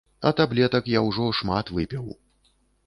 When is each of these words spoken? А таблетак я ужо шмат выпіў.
А 0.19 0.29
таблетак 0.39 0.89
я 0.95 1.03
ужо 1.11 1.29
шмат 1.41 1.71
выпіў. 1.77 2.05